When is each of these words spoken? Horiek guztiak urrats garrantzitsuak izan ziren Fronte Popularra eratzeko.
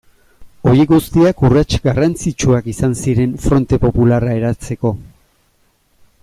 Horiek 0.69 0.87
guztiak 0.93 1.43
urrats 1.49 1.77
garrantzitsuak 1.87 2.71
izan 2.75 2.97
ziren 3.03 3.37
Fronte 3.45 3.81
Popularra 3.85 4.33
eratzeko. 4.41 4.95